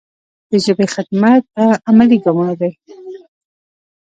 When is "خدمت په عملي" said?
0.95-2.17